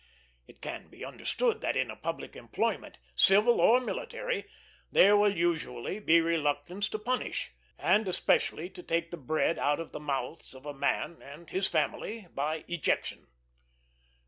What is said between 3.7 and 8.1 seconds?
military, there will usually be reluctance to punish, and